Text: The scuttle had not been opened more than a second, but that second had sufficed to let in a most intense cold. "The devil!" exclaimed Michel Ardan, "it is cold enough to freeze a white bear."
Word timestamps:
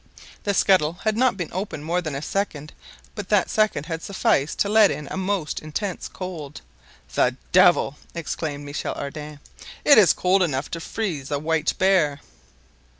The 0.45 0.55
scuttle 0.55 0.93
had 1.03 1.15
not 1.15 1.37
been 1.37 1.49
opened 1.51 1.85
more 1.85 2.01
than 2.01 2.15
a 2.15 2.23
second, 2.23 2.73
but 3.13 3.29
that 3.29 3.51
second 3.51 3.85
had 3.85 4.01
sufficed 4.01 4.57
to 4.57 4.67
let 4.67 4.89
in 4.89 5.07
a 5.11 5.15
most 5.15 5.59
intense 5.59 6.07
cold. 6.07 6.61
"The 7.13 7.35
devil!" 7.51 7.97
exclaimed 8.15 8.65
Michel 8.65 8.95
Ardan, 8.95 9.39
"it 9.85 9.99
is 9.99 10.13
cold 10.13 10.41
enough 10.41 10.71
to 10.71 10.79
freeze 10.79 11.29
a 11.29 11.37
white 11.37 11.77
bear." 11.77 12.19